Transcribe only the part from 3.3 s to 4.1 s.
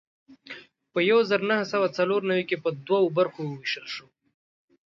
وېشل شو.